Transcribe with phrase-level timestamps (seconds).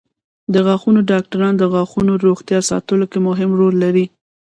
[0.53, 4.05] د غاښونو ډاکټران د غاښونو روغتیا ساتلو کې مهم رول لري.